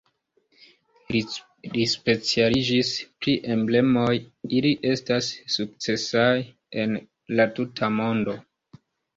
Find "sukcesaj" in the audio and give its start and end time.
5.57-6.33